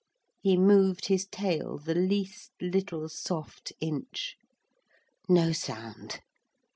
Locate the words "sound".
5.51-6.21